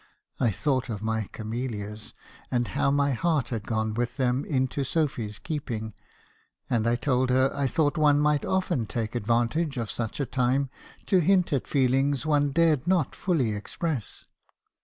I 0.39 0.49
thought 0.49 0.89
of 0.89 1.03
my 1.03 1.27
camellias, 1.31 2.15
and 2.49 2.69
how 2.69 2.89
my 2.89 3.11
heart 3.11 3.49
had 3.49 3.67
gone 3.67 3.93
with 3.93 4.17
them 4.17 4.43
into 4.45 4.83
Sophy's 4.83 5.37
keeping; 5.37 5.93
and 6.67 6.87
I 6.87 6.95
told 6.95 7.29
her 7.29 7.51
I 7.53 7.67
thought 7.67 7.99
one 7.99 8.19
might 8.19 8.43
often 8.43 8.87
take 8.87 9.13
advantage 9.13 9.77
of 9.77 9.91
such 9.91 10.19
a 10.19 10.25
time 10.25 10.71
to 11.05 11.19
hint 11.19 11.53
at 11.53 11.67
feelings 11.67 12.25
one 12.25 12.49
dared 12.49 12.87
not 12.87 13.15
fully 13.15 13.53
express. 13.53 14.25